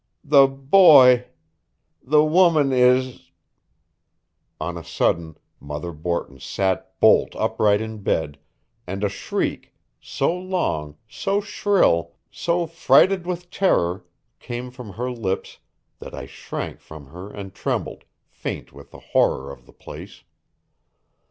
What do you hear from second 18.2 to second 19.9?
faint with the horror of the